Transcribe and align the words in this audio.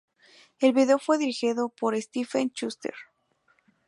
El 0.57 0.73
video 0.73 0.97
fue 0.97 1.19
dirigido 1.19 1.69
por 1.69 1.95
Stephen 2.01 2.51
Schuster. 2.55 2.95